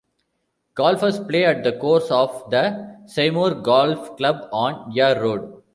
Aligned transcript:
Golfers 0.73 1.19
play 1.19 1.45
at 1.45 1.63
the 1.63 1.73
course 1.77 2.09
of 2.09 2.49
the 2.49 2.97
Seymour 3.05 3.53
Golf 3.61 4.17
Club 4.17 4.49
on 4.51 4.91
Yea 4.93 5.19
Road. 5.19 5.61